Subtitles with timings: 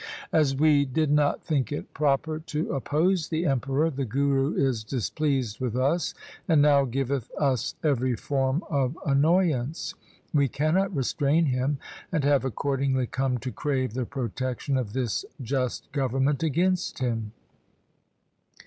[0.33, 5.59] As we did not think it proper to oppose the Emperor, the Guru is displeased
[5.59, 6.15] with us,
[6.47, 9.93] and now giveth us every form of annoyance.
[10.33, 11.77] We cannot restrain him,
[12.11, 17.33] and have accordingly come to crave the protection of this just government against him.